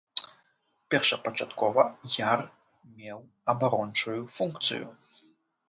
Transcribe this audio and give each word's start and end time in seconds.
Першапачаткова 0.95 1.85
яр 2.31 2.41
меў 2.97 3.19
абарончую 3.55 4.19
функцыю. 4.41 4.85